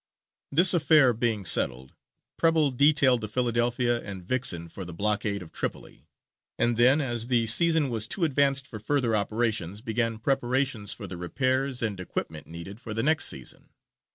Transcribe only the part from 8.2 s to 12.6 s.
advanced for further operations, began preparations for the repairs and equipment